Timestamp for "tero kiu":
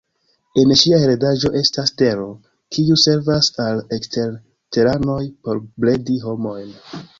2.03-2.97